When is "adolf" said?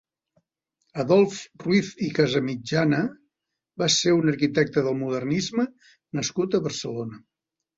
1.01-1.41